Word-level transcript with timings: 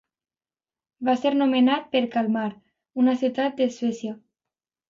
Va 1.09 1.15
ser 1.25 1.33
nomenat 1.41 1.85
per 1.93 2.03
Kalmar, 2.17 2.49
una 3.05 3.17
ciutat 3.23 3.63
de 3.63 3.73
Suècia. 3.81 4.19